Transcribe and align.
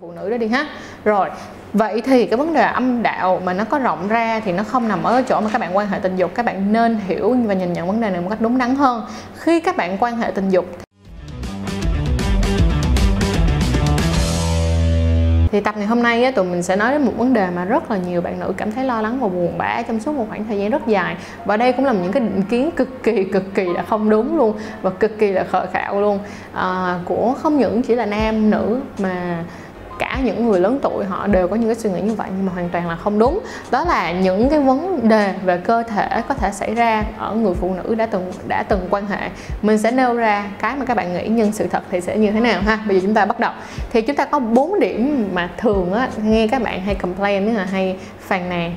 phụ 0.00 0.12
nữ 0.12 0.30
đó 0.30 0.36
đi 0.36 0.48
ha. 0.48 0.66
Rồi 1.04 1.30
vậy 1.72 2.02
thì 2.04 2.26
cái 2.26 2.36
vấn 2.36 2.54
đề 2.54 2.62
âm 2.62 3.02
đạo 3.02 3.40
mà 3.44 3.52
nó 3.52 3.64
có 3.64 3.78
rộng 3.78 4.08
ra 4.08 4.40
thì 4.44 4.52
nó 4.52 4.62
không 4.62 4.88
nằm 4.88 5.02
ở 5.02 5.22
chỗ 5.22 5.40
mà 5.40 5.50
các 5.52 5.60
bạn 5.60 5.76
quan 5.76 5.88
hệ 5.88 5.98
tình 5.98 6.16
dục 6.16 6.30
các 6.34 6.46
bạn 6.46 6.72
nên 6.72 6.98
hiểu 7.06 7.36
và 7.46 7.54
nhìn 7.54 7.72
nhận 7.72 7.86
vấn 7.86 8.00
đề 8.00 8.10
này 8.10 8.20
một 8.20 8.28
cách 8.30 8.40
đúng 8.40 8.58
đắn 8.58 8.74
hơn. 8.74 9.02
Khi 9.34 9.60
các 9.60 9.76
bạn 9.76 9.96
quan 10.00 10.16
hệ 10.16 10.30
tình 10.30 10.50
dục 10.50 10.66
thì 15.52 15.60
tập 15.60 15.74
ngày 15.78 15.86
hôm 15.86 16.02
nay 16.02 16.24
á, 16.24 16.30
tụi 16.30 16.44
mình 16.44 16.62
sẽ 16.62 16.76
nói 16.76 16.92
đến 16.92 17.02
một 17.02 17.12
vấn 17.16 17.32
đề 17.32 17.48
mà 17.50 17.64
rất 17.64 17.90
là 17.90 17.96
nhiều 17.96 18.20
bạn 18.20 18.40
nữ 18.40 18.52
cảm 18.56 18.72
thấy 18.72 18.84
lo 18.84 19.00
lắng 19.00 19.20
và 19.20 19.28
buồn 19.28 19.58
bã 19.58 19.82
trong 19.82 20.00
suốt 20.00 20.12
một 20.12 20.26
khoảng 20.28 20.44
thời 20.44 20.58
gian 20.58 20.70
rất 20.70 20.86
dài. 20.86 21.16
Và 21.44 21.56
đây 21.56 21.72
cũng 21.72 21.84
là 21.84 21.92
những 21.92 22.12
cái 22.12 22.20
định 22.20 22.42
kiến 22.42 22.70
cực 22.70 23.02
kỳ 23.02 23.24
cực 23.24 23.54
kỳ 23.54 23.64
là 23.64 23.82
không 23.82 24.10
đúng 24.10 24.36
luôn 24.36 24.56
và 24.82 24.90
cực 24.90 25.18
kỳ 25.18 25.32
là 25.32 25.44
khờ 25.44 25.66
khạo 25.72 26.00
luôn. 26.00 26.18
À, 26.52 26.98
của 27.04 27.34
không 27.42 27.58
những 27.58 27.82
chỉ 27.82 27.94
là 27.94 28.06
nam 28.06 28.50
nữ 28.50 28.80
mà 28.98 29.44
cả 29.98 30.18
những 30.24 30.48
người 30.48 30.60
lớn 30.60 30.78
tuổi 30.82 31.04
họ 31.04 31.26
đều 31.26 31.48
có 31.48 31.56
những 31.56 31.68
cái 31.68 31.74
suy 31.74 31.90
nghĩ 31.90 32.00
như 32.00 32.14
vậy 32.14 32.28
nhưng 32.36 32.46
mà 32.46 32.52
hoàn 32.52 32.68
toàn 32.68 32.88
là 32.88 32.96
không 32.96 33.18
đúng. 33.18 33.40
Đó 33.70 33.84
là 33.84 34.12
những 34.12 34.48
cái 34.48 34.60
vấn 34.60 35.08
đề 35.08 35.34
về 35.44 35.58
cơ 35.58 35.82
thể 35.82 36.22
có 36.28 36.34
thể 36.34 36.50
xảy 36.52 36.74
ra 36.74 37.04
ở 37.18 37.34
người 37.34 37.54
phụ 37.54 37.74
nữ 37.74 37.94
đã 37.94 38.06
từng 38.06 38.32
đã 38.48 38.62
từng 38.62 38.86
quan 38.90 39.06
hệ. 39.06 39.28
Mình 39.62 39.78
sẽ 39.78 39.90
nêu 39.90 40.14
ra 40.14 40.44
cái 40.58 40.76
mà 40.76 40.84
các 40.84 40.96
bạn 40.96 41.14
nghĩ 41.14 41.28
nhưng 41.28 41.52
sự 41.52 41.66
thật 41.66 41.82
thì 41.90 42.00
sẽ 42.00 42.16
như 42.16 42.30
thế 42.30 42.40
nào 42.40 42.62
ha? 42.62 42.78
Bây 42.86 42.96
giờ 42.96 43.06
chúng 43.06 43.14
ta 43.14 43.24
bắt 43.24 43.40
đầu. 43.40 43.52
Thì 43.92 44.02
chúng 44.02 44.16
ta 44.16 44.24
có 44.24 44.38
bốn 44.38 44.80
điểm 44.80 45.28
mà 45.32 45.50
thường 45.58 45.92
á, 45.92 46.08
nghe 46.22 46.46
các 46.46 46.62
bạn 46.62 46.80
hay 46.80 46.94
complain 46.94 47.54
là 47.54 47.64
hay 47.64 47.96
phàn 48.20 48.48
nàn. 48.48 48.74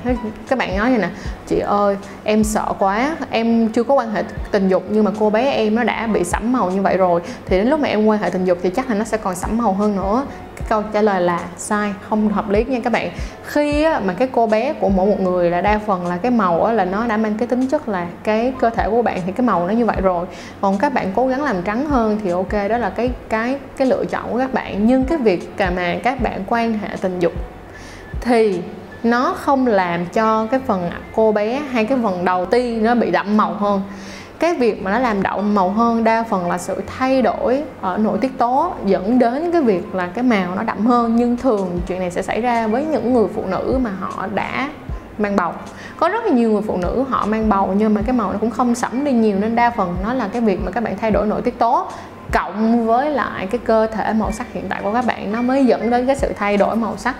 Các 0.48 0.58
bạn 0.58 0.78
nói 0.78 0.90
như 0.90 0.98
nè 0.98 1.08
chị 1.46 1.58
ơi, 1.58 1.96
em 2.24 2.44
sợ 2.44 2.64
quá, 2.78 3.16
em 3.30 3.68
chưa 3.68 3.82
có 3.82 3.94
quan 3.94 4.10
hệ 4.10 4.22
tình 4.50 4.68
dục 4.68 4.82
nhưng 4.88 5.04
mà 5.04 5.10
cô 5.18 5.30
bé 5.30 5.50
em 5.50 5.74
nó 5.74 5.84
đã 5.84 6.06
bị 6.06 6.24
sẫm 6.24 6.52
màu 6.52 6.70
như 6.70 6.82
vậy 6.82 6.96
rồi. 6.96 7.20
Thì 7.46 7.58
đến 7.58 7.68
lúc 7.68 7.80
mà 7.80 7.88
em 7.88 8.06
quan 8.06 8.20
hệ 8.20 8.30
tình 8.30 8.44
dục 8.44 8.58
thì 8.62 8.70
chắc 8.70 8.88
là 8.88 8.94
nó 8.94 9.04
sẽ 9.04 9.16
còn 9.16 9.34
sẫm 9.34 9.58
màu 9.58 9.72
hơn 9.72 9.96
nữa 9.96 10.24
cái 10.56 10.66
câu 10.68 10.82
trả 10.92 11.02
lời 11.02 11.20
là 11.20 11.40
sai, 11.56 11.92
không 12.08 12.28
hợp 12.28 12.50
lý 12.50 12.64
nha 12.64 12.80
các 12.84 12.92
bạn. 12.92 13.10
Khi 13.44 13.86
mà 14.04 14.12
cái 14.12 14.28
cô 14.32 14.46
bé 14.46 14.72
của 14.72 14.88
mỗi 14.88 15.06
một 15.06 15.20
người 15.20 15.50
là 15.50 15.60
đa 15.60 15.80
phần 15.86 16.06
là 16.06 16.16
cái 16.16 16.30
màu 16.30 16.72
là 16.72 16.84
nó 16.84 17.06
đã 17.06 17.16
mang 17.16 17.34
cái 17.38 17.48
tính 17.48 17.66
chất 17.66 17.88
là 17.88 18.06
cái 18.22 18.52
cơ 18.58 18.70
thể 18.70 18.88
của 18.90 19.02
bạn 19.02 19.20
thì 19.26 19.32
cái 19.32 19.46
màu 19.46 19.66
nó 19.66 19.72
như 19.72 19.84
vậy 19.84 19.96
rồi. 20.02 20.26
Còn 20.60 20.78
các 20.78 20.94
bạn 20.94 21.12
cố 21.14 21.26
gắng 21.26 21.44
làm 21.44 21.62
trắng 21.62 21.86
hơn 21.86 22.20
thì 22.24 22.30
ok, 22.30 22.52
đó 22.68 22.78
là 22.78 22.90
cái 22.90 23.10
cái 23.28 23.58
cái 23.76 23.88
lựa 23.88 24.04
chọn 24.04 24.32
của 24.32 24.38
các 24.38 24.52
bạn. 24.54 24.86
Nhưng 24.86 25.04
cái 25.04 25.18
việc 25.18 25.52
mà 25.76 25.96
các 26.02 26.20
bạn 26.22 26.44
quan 26.46 26.72
hệ 26.72 26.88
tình 27.00 27.18
dục 27.20 27.32
thì 28.20 28.60
nó 29.02 29.34
không 29.38 29.66
làm 29.66 30.06
cho 30.06 30.46
cái 30.46 30.60
phần 30.66 30.90
cô 31.14 31.32
bé 31.32 31.62
hay 31.72 31.84
cái 31.84 31.98
phần 32.02 32.24
đầu 32.24 32.46
ti 32.46 32.80
nó 32.80 32.94
bị 32.94 33.10
đậm 33.10 33.36
màu 33.36 33.52
hơn 33.52 33.82
cái 34.42 34.54
việc 34.54 34.82
mà 34.82 34.90
nó 34.90 34.98
làm 34.98 35.22
đậm 35.22 35.54
màu 35.54 35.70
hơn 35.70 36.04
đa 36.04 36.22
phần 36.22 36.48
là 36.48 36.58
sự 36.58 36.82
thay 36.86 37.22
đổi 37.22 37.62
ở 37.80 37.98
nội 37.98 38.18
tiết 38.18 38.38
tố 38.38 38.72
dẫn 38.84 39.18
đến 39.18 39.52
cái 39.52 39.62
việc 39.62 39.94
là 39.94 40.06
cái 40.06 40.24
màu 40.24 40.54
nó 40.54 40.62
đậm 40.62 40.86
hơn. 40.86 41.16
Nhưng 41.16 41.36
thường 41.36 41.80
chuyện 41.86 41.98
này 41.98 42.10
sẽ 42.10 42.22
xảy 42.22 42.40
ra 42.40 42.66
với 42.66 42.84
những 42.84 43.12
người 43.12 43.26
phụ 43.34 43.42
nữ 43.46 43.78
mà 43.82 43.90
họ 44.00 44.26
đã 44.34 44.70
mang 45.18 45.36
bầu. 45.36 45.52
Có 45.96 46.08
rất 46.08 46.24
là 46.24 46.32
nhiều 46.32 46.50
người 46.50 46.62
phụ 46.62 46.76
nữ 46.76 47.04
họ 47.08 47.26
mang 47.26 47.48
bầu 47.48 47.74
nhưng 47.76 47.94
mà 47.94 48.02
cái 48.06 48.16
màu 48.16 48.32
nó 48.32 48.38
cũng 48.38 48.50
không 48.50 48.74
sẫm 48.74 49.04
đi 49.04 49.12
nhiều 49.12 49.38
nên 49.38 49.56
đa 49.56 49.70
phần 49.70 49.96
nó 50.04 50.14
là 50.14 50.28
cái 50.28 50.42
việc 50.42 50.60
mà 50.64 50.70
các 50.70 50.82
bạn 50.82 50.96
thay 51.00 51.10
đổi 51.10 51.26
nội 51.26 51.42
tiết 51.42 51.58
tố 51.58 51.86
cộng 52.32 52.86
với 52.86 53.10
lại 53.10 53.46
cái 53.46 53.60
cơ 53.64 53.86
thể 53.86 54.12
màu 54.12 54.32
sắc 54.32 54.52
hiện 54.52 54.64
tại 54.68 54.80
của 54.82 54.92
các 54.92 55.06
bạn. 55.06 55.32
Nó 55.32 55.42
mới 55.42 55.66
dẫn 55.66 55.90
đến 55.90 56.06
cái 56.06 56.16
sự 56.16 56.32
thay 56.36 56.56
đổi 56.56 56.76
màu 56.76 56.96
sắc 56.96 57.14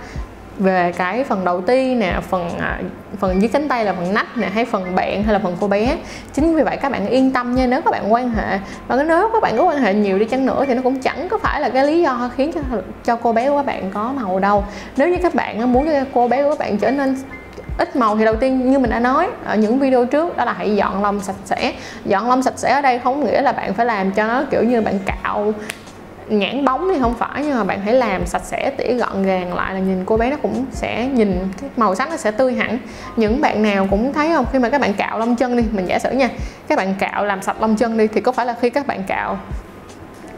về 0.58 0.92
cái 0.92 1.24
phần 1.24 1.44
đầu 1.44 1.60
ti 1.60 1.94
nè 1.94 2.14
phần 2.28 2.50
à, 2.60 2.80
phần 3.18 3.42
dưới 3.42 3.48
cánh 3.48 3.68
tay 3.68 3.84
là 3.84 3.92
phần 3.92 4.14
nách 4.14 4.38
nè 4.38 4.48
hay 4.48 4.64
phần 4.64 4.94
bạn 4.94 5.22
hay 5.22 5.32
là 5.32 5.38
phần 5.38 5.56
cô 5.60 5.68
bé. 5.68 5.96
Chính 6.32 6.56
vì 6.56 6.62
vậy 6.62 6.76
các 6.76 6.92
bạn 6.92 7.06
yên 7.06 7.32
tâm 7.32 7.54
nha 7.54 7.66
nếu 7.66 7.82
các 7.82 7.90
bạn 7.90 8.12
quan 8.12 8.30
hệ 8.30 8.58
và 8.86 9.02
nếu 9.02 9.30
các 9.32 9.42
bạn 9.42 9.56
có 9.56 9.64
quan 9.64 9.78
hệ 9.78 9.94
nhiều 9.94 10.18
đi 10.18 10.24
chăng 10.24 10.46
nữa 10.46 10.64
thì 10.66 10.74
nó 10.74 10.82
cũng 10.82 11.00
chẳng 11.00 11.28
có 11.28 11.38
phải 11.38 11.60
là 11.60 11.68
cái 11.68 11.86
lý 11.86 12.02
do 12.02 12.30
khiến 12.36 12.52
cho 12.52 12.60
cho 13.04 13.16
cô 13.16 13.32
bé 13.32 13.50
của 13.50 13.56
các 13.56 13.66
bạn 13.66 13.90
có 13.94 14.12
màu 14.12 14.38
đâu. 14.38 14.64
Nếu 14.96 15.08
như 15.08 15.16
các 15.22 15.34
bạn 15.34 15.72
muốn 15.72 15.86
cho 15.86 16.04
cô 16.14 16.28
bé 16.28 16.42
của 16.42 16.50
các 16.50 16.58
bạn 16.58 16.78
trở 16.78 16.90
nên 16.90 17.16
ít 17.78 17.96
màu 17.96 18.16
thì 18.16 18.24
đầu 18.24 18.36
tiên 18.36 18.70
như 18.70 18.78
mình 18.78 18.90
đã 18.90 19.00
nói 19.00 19.28
ở 19.44 19.56
những 19.56 19.78
video 19.78 20.06
trước 20.06 20.36
đó 20.36 20.44
là 20.44 20.52
hãy 20.52 20.76
dọn 20.76 21.02
lông 21.02 21.20
sạch 21.20 21.36
sẽ. 21.44 21.72
Dọn 22.04 22.28
lông 22.28 22.42
sạch 22.42 22.54
sẽ 22.58 22.72
ở 22.72 22.80
đây 22.80 22.98
không 22.98 23.24
nghĩa 23.24 23.42
là 23.42 23.52
bạn 23.52 23.74
phải 23.74 23.86
làm 23.86 24.10
cho 24.10 24.26
nó 24.26 24.44
kiểu 24.50 24.62
như 24.62 24.80
bạn 24.80 24.98
cạo 25.06 25.52
nhãn 26.28 26.64
bóng 26.64 26.88
thì 26.92 27.00
không 27.00 27.14
phải, 27.14 27.44
nhưng 27.44 27.58
mà 27.58 27.64
bạn 27.64 27.80
hãy 27.80 27.94
làm 27.94 28.26
sạch 28.26 28.42
sẽ, 28.44 28.70
tỉa 28.70 28.94
gọn 28.94 29.22
gàng 29.22 29.54
lại 29.54 29.74
là 29.74 29.80
nhìn 29.80 30.04
cô 30.04 30.16
bé 30.16 30.30
nó 30.30 30.36
cũng 30.42 30.64
sẽ 30.72 31.06
nhìn 31.06 31.48
cái 31.60 31.70
màu 31.76 31.94
sắc 31.94 32.10
nó 32.10 32.16
sẽ 32.16 32.30
tươi 32.30 32.54
hẳn. 32.54 32.78
Những 33.16 33.40
bạn 33.40 33.62
nào 33.62 33.86
cũng 33.90 34.12
thấy 34.12 34.30
không? 34.34 34.46
Khi 34.52 34.58
mà 34.58 34.68
các 34.68 34.80
bạn 34.80 34.94
cạo 34.94 35.18
lông 35.18 35.36
chân 35.36 35.56
đi, 35.56 35.64
mình 35.72 35.86
giả 35.86 35.98
sử 35.98 36.10
nha, 36.10 36.28
các 36.68 36.78
bạn 36.78 36.94
cạo 36.98 37.24
làm 37.24 37.42
sạch 37.42 37.56
lông 37.60 37.76
chân 37.76 37.98
đi, 37.98 38.06
thì 38.06 38.20
có 38.20 38.32
phải 38.32 38.46
là 38.46 38.54
khi 38.60 38.70
các 38.70 38.86
bạn 38.86 39.02
cạo 39.06 39.38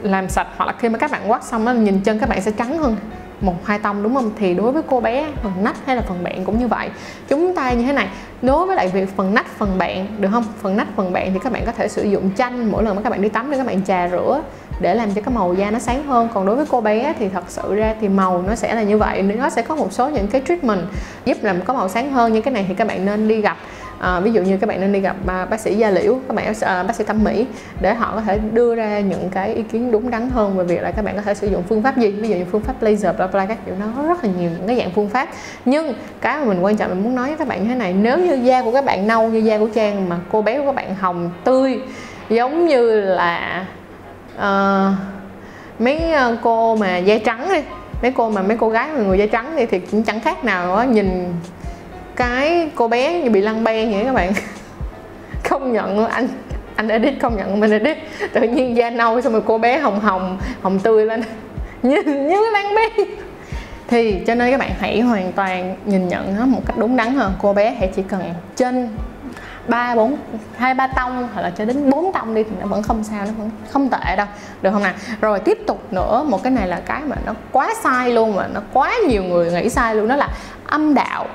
làm 0.01 0.29
sạch 0.29 0.47
hoặc 0.57 0.67
là 0.67 0.75
khi 0.79 0.89
mà 0.89 0.99
các 0.99 1.11
bạn 1.11 1.31
quát 1.31 1.45
xong 1.45 1.65
nó 1.65 1.73
nhìn 1.73 2.01
chân 2.01 2.19
các 2.19 2.29
bạn 2.29 2.43
sẽ 2.43 2.51
trắng 2.51 2.79
hơn? 2.79 2.97
Một, 3.41 3.67
hai 3.67 3.79
tông 3.79 4.03
đúng 4.03 4.15
không? 4.15 4.31
Thì 4.39 4.55
đối 4.55 4.73
với 4.73 4.83
cô 4.89 5.01
bé, 5.01 5.27
phần 5.43 5.53
nách 5.63 5.77
hay 5.87 5.97
là 5.97 6.03
phần 6.03 6.25
bạn 6.25 6.45
cũng 6.45 6.59
như 6.59 6.69
vậy. 6.69 6.89
Chúng 7.29 7.55
ta 7.55 7.73
như 7.73 7.85
thế 7.85 7.93
này, 7.93 8.09
đối 8.43 8.67
với 8.67 8.77
lại 8.77 8.89
việc 8.89 9.17
phần 9.17 9.35
nách, 9.35 9.47
phần 9.59 9.79
bạn 9.79 10.07
được 10.19 10.29
không? 10.33 10.45
Phần 10.63 10.77
nách, 10.77 10.87
phần 10.97 11.13
bạn 11.13 11.31
thì 11.33 11.39
các 11.45 11.53
bạn 11.53 11.63
có 11.67 11.73
thể 11.73 11.89
sử 11.89 12.03
dụng 12.03 12.31
chanh, 12.37 12.73
mỗi 12.73 12.85
lần 12.85 12.97
mà 12.97 13.03
các 13.03 13.11
bạn 13.11 13.23
đi 13.23 13.29
tắm 13.29 13.51
để 13.51 13.57
các 13.57 13.67
bạn 13.67 13.85
trà 13.85 14.09
rửa 14.09 14.43
để 14.81 14.95
làm 14.95 15.11
cho 15.15 15.21
cái 15.21 15.35
màu 15.35 15.55
da 15.55 15.71
nó 15.71 15.79
sáng 15.79 16.07
hơn. 16.07 16.29
Còn 16.35 16.47
đối 16.47 16.57
với 16.57 16.67
cô 16.69 16.81
bé 16.81 17.15
thì 17.19 17.29
thật 17.29 17.45
sự 17.49 17.75
ra 17.75 17.95
thì 18.01 18.09
màu 18.09 18.45
nó 18.49 18.55
sẽ 18.55 18.75
là 18.75 18.83
như 18.83 18.99
vậy. 18.99 19.23
Nó 19.23 19.51
sẽ 19.51 19.63
có 19.63 19.77
một 19.77 19.93
số 19.93 20.09
những 20.09 20.27
cái 20.27 20.43
treatment 20.47 20.81
giúp 21.25 21.37
làm 21.43 21.61
có 21.61 21.75
màu 21.75 21.89
sáng 21.89 22.13
hơn 22.13 22.33
như 22.33 22.41
cái 22.41 22.55
này 22.55 22.65
thì 22.69 22.75
các 22.75 22.87
bạn 22.87 23.05
nên 23.05 23.29
đi 23.29 23.41
gặp 23.41 23.57
à, 23.99 24.21
ví 24.21 24.33
dụ 24.33 24.43
như 24.43 24.57
các 24.57 24.69
bạn 24.69 24.81
nên 24.81 24.93
đi 24.93 25.01
gặp 25.01 25.17
à, 25.27 25.45
bác 25.45 25.61
sĩ 25.61 25.75
da 25.75 25.91
liễu 25.91 26.19
các 26.29 26.37
bạn 26.37 26.55
à, 26.61 26.83
bác 26.83 26.97
sĩ 26.97 27.05
thẩm 27.05 27.25
mỹ 27.25 27.47
để 27.81 27.95
họ 27.95 28.13
có 28.15 28.21
thể 28.21 28.39
đưa 28.53 28.75
ra 28.75 29.01
những 29.01 29.31
cái 29.31 29.55
ý 29.55 29.63
kiến 29.63 29.91
đúng 29.91 30.11
đắn 30.11 30.31
hơn 30.31 30.57
về 30.57 30.65
việc 30.65 30.83
là 30.83 30.91
các 30.91 31.05
bạn 31.05 31.17
có 31.17 31.23
thể 31.23 31.35
sử 31.35 31.47
dụng 31.47 31.63
phương 31.69 31.83
pháp 31.83 31.97
gì. 31.97 32.11
Ví 32.11 32.29
dụ 32.29 32.35
như 32.35 32.45
phương 32.53 32.63
pháp 32.63 32.83
laser 32.83 33.17
bla 33.17 33.27
bla 33.27 33.47
các 33.47 33.59
kiểu 33.67 33.75
nó 33.81 34.03
rất 34.09 34.25
là 34.25 34.31
nhiều 34.39 34.51
những 34.51 34.67
cái 34.67 34.77
dạng 34.77 34.91
phương 34.95 35.09
pháp. 35.09 35.29
Nhưng 35.65 35.95
cái 36.21 36.39
mà 36.39 36.45
mình 36.45 36.61
quan 36.61 36.77
trọng 36.77 36.91
mình 36.91 37.03
muốn 37.05 37.15
nói 37.15 37.29
với 37.29 37.37
các 37.37 37.49
bạn 37.49 37.63
như 37.63 37.69
thế 37.69 37.75
này 37.75 37.93
nếu 37.93 38.19
như 38.19 38.35
da 38.35 38.63
của 38.63 38.73
các 38.73 38.85
bạn 38.85 39.07
nâu 39.07 39.29
như 39.29 39.39
da 39.39 39.59
của 39.59 39.69
trang 39.75 40.09
mà 40.09 40.17
cô 40.33 40.43
bé 40.43 40.59
của 40.59 40.67
các 40.67 40.75
bạn 40.75 40.95
hồng 40.95 41.31
tươi 41.45 41.81
giống 42.29 42.67
như 42.67 43.01
là 43.01 43.67
Ờ, 44.37 44.93
mấy 45.79 46.13
ờ, 46.13 46.37
cô 46.43 46.77
mà 46.77 46.97
da 46.97 47.19
trắng 47.19 47.49
đi 47.53 47.61
mấy 48.03 48.13
cô 48.13 48.31
mà 48.31 48.43
mấy 48.43 48.57
cô 48.57 48.69
gái 48.69 48.89
mà 48.93 49.03
người 49.03 49.19
da 49.19 49.27
trắng 49.27 49.57
đi 49.57 49.67
thì 49.67 49.79
cũng 49.79 50.03
chẳng 50.03 50.21
khác 50.21 50.45
nào 50.45 50.67
đó, 50.67 50.83
nhìn 50.83 51.33
cái 52.17 52.71
cô 52.75 52.89
bé 52.89 53.21
như 53.21 53.31
bị 53.31 53.41
lăn 53.41 53.65
be 53.65 53.87
vậy 53.87 54.05
các 54.05 54.13
bạn. 54.13 54.33
Không 55.45 55.73
nhận 55.73 55.99
luôn 55.99 56.09
anh 56.09 56.29
anh 56.77 56.89
edit 56.89 57.15
không 57.21 57.37
nhận 57.37 57.61
mình 57.61 57.71
edit 57.71 57.99
tự 58.33 58.43
nhiên 58.43 58.77
da 58.77 58.91
nâu 58.91 59.21
xong 59.21 59.33
rồi 59.33 59.43
cô 59.47 59.59
bé 59.59 59.79
hồng 59.79 60.01
hồng 60.01 60.39
hồng 60.63 60.79
tươi 60.79 61.07
lên. 61.07 61.23
Như 61.83 62.03
như 62.03 62.41
lăn 62.53 62.75
be 62.75 63.05
thì 63.89 64.21
cho 64.27 64.35
nên 64.35 64.51
các 64.51 64.61
bạn 64.61 64.71
hãy 64.81 65.01
hoàn 65.01 65.33
toàn 65.33 65.77
nhìn 65.85 66.09
nhận 66.09 66.37
nó 66.39 66.47
một 66.47 66.61
cách 66.67 66.79
đúng 66.79 66.97
đắn 66.97 67.15
hơn. 67.15 67.33
Cô 67.43 67.53
bé 67.53 67.71
hãy 67.71 67.91
chỉ 67.97 68.03
cần 68.09 68.23
trên 68.57 68.89
ba, 69.69 69.95
bốn, 69.95 70.17
hai, 70.57 70.75
ba 70.75 70.87
tông 70.87 71.29
hoặc 71.35 71.43
là 71.43 71.51
cho 71.51 71.65
đến 71.65 71.91
bốn 71.91 72.13
tông 72.13 72.35
đi 72.35 72.43
thì 72.43 72.51
nó 72.61 72.67
vẫn 72.67 72.83
không 72.83 73.05
sao, 73.05 73.25
nó 73.25 73.33
vẫn 73.39 73.51
không 73.71 73.91
tệ 73.91 74.17
đâu. 74.17 74.27
Được 74.63 74.71
không 74.73 74.83
nào? 74.83 74.93
Rồi 75.21 75.41
tiếp 75.41 75.59
tục 75.67 75.93
nữa, 75.93 76.25
một 76.29 76.43
cái 76.43 76.53
này 76.53 76.69
là 76.69 76.81
cái 76.81 77.03
mà 77.03 77.17
nó 77.27 77.35
quá 77.53 77.75
sai 77.83 78.11
luôn 78.11 78.37
mà 78.37 78.47
nó 78.55 78.61
quá 78.73 78.93
nhiều 79.09 79.23
người 79.23 79.53
nghĩ 79.53 79.69
sai 79.69 79.95
luôn, 79.95 80.09
đó 80.09 80.17
là 80.17 80.29
âm 80.67 80.95
đạo. 80.95 81.27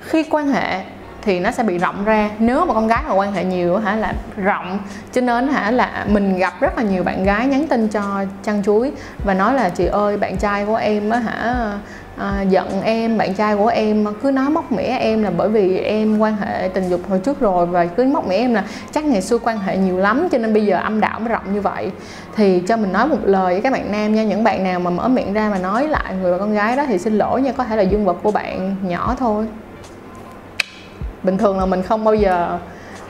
Khi 0.00 0.24
quan 0.30 0.48
hệ 0.48 0.80
thì 1.26 1.40
nó 1.40 1.50
sẽ 1.50 1.62
bị 1.62 1.78
rộng 1.78 2.04
ra. 2.04 2.30
Nếu 2.38 2.64
mà 2.64 2.74
con 2.74 2.88
gái 2.88 3.02
mà 3.08 3.14
quan 3.14 3.32
hệ 3.32 3.44
nhiều 3.44 3.78
hả 3.78 3.96
là 3.96 4.12
rộng 4.36 4.78
cho 5.12 5.20
nên 5.20 5.48
hả 5.48 5.70
là 5.70 6.06
mình 6.08 6.38
gặp 6.38 6.60
rất 6.60 6.76
là 6.76 6.82
nhiều 6.82 7.02
bạn 7.02 7.24
gái 7.24 7.46
nhắn 7.46 7.66
tin 7.68 7.88
cho 7.88 8.24
chăn 8.44 8.62
chuối 8.62 8.92
và 9.24 9.34
nói 9.34 9.54
là 9.54 9.68
chị 9.68 9.86
ơi 9.86 10.16
bạn 10.16 10.36
trai 10.36 10.64
của 10.66 10.76
em 10.76 11.10
á 11.10 11.18
hả 11.18 11.72
à, 12.16 12.42
giận 12.42 12.82
em 12.82 13.18
bạn 13.18 13.34
trai 13.34 13.56
của 13.56 13.66
em 13.66 14.06
cứ 14.22 14.30
nói 14.30 14.50
móc 14.50 14.72
mỉa 14.72 14.82
em 14.82 15.22
là 15.22 15.30
bởi 15.36 15.48
vì 15.48 15.78
em 15.78 16.18
quan 16.18 16.36
hệ 16.36 16.68
tình 16.68 16.88
dục 16.88 17.00
hồi 17.08 17.18
trước 17.18 17.40
rồi 17.40 17.66
và 17.66 17.86
cứ 17.86 18.04
móc 18.04 18.26
mỉa 18.26 18.36
em 18.36 18.54
là 18.54 18.64
chắc 18.92 19.04
ngày 19.04 19.22
xưa 19.22 19.38
quan 19.38 19.58
hệ 19.58 19.76
nhiều 19.76 19.98
lắm 19.98 20.28
cho 20.32 20.38
nên 20.38 20.52
bây 20.52 20.66
giờ 20.66 20.76
âm 20.76 21.00
đạo 21.00 21.20
mới 21.20 21.28
rộng 21.28 21.54
như 21.54 21.60
vậy. 21.60 21.90
Thì 22.36 22.60
cho 22.60 22.76
mình 22.76 22.92
nói 22.92 23.06
một 23.06 23.18
lời 23.24 23.54
với 23.54 23.62
các 23.62 23.72
bạn 23.72 23.92
nam 23.92 24.14
nha 24.14 24.24
những 24.24 24.44
bạn 24.44 24.64
nào 24.64 24.80
mà 24.80 24.90
mở 24.90 25.08
miệng 25.08 25.32
ra 25.32 25.48
mà 25.50 25.58
nói 25.58 25.88
lại 25.88 26.14
người 26.22 26.32
và 26.32 26.38
con 26.38 26.54
gái 26.54 26.76
đó 26.76 26.84
thì 26.88 26.98
xin 26.98 27.18
lỗi 27.18 27.42
nha 27.42 27.52
có 27.52 27.64
thể 27.64 27.76
là 27.76 27.82
dương 27.82 28.04
vật 28.04 28.16
của 28.22 28.30
bạn 28.30 28.76
nhỏ 28.82 29.14
thôi 29.18 29.46
bình 31.26 31.38
thường 31.38 31.58
là 31.58 31.66
mình 31.66 31.82
không 31.82 32.04
bao 32.04 32.14
giờ, 32.14 32.58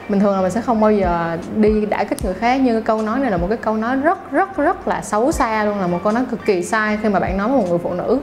bình 0.09 0.19
thường 0.19 0.35
là 0.35 0.41
mình 0.41 0.51
sẽ 0.51 0.61
không 0.61 0.81
bao 0.81 0.91
giờ 0.91 1.37
đi 1.55 1.85
đả 1.85 2.03
kích 2.03 2.25
người 2.25 2.33
khác, 2.33 2.61
nhưng 2.63 2.75
cái 2.75 2.81
câu 2.81 3.01
nói 3.01 3.19
này 3.19 3.31
là 3.31 3.37
một 3.37 3.47
cái 3.49 3.57
câu 3.57 3.77
nói 3.77 3.95
rất 3.95 4.31
rất 4.31 4.57
rất 4.57 4.87
là 4.87 5.01
xấu 5.01 5.31
xa 5.31 5.63
luôn, 5.63 5.79
là 5.79 5.87
một 5.87 5.99
câu 6.03 6.13
nói 6.13 6.23
cực 6.31 6.45
kỳ 6.45 6.63
sai 6.63 6.97
khi 7.03 7.09
mà 7.09 7.19
bạn 7.19 7.37
nói 7.37 7.49
với 7.49 7.57
một 7.57 7.65
người 7.69 7.79
phụ 7.83 7.93
nữ. 7.93 8.19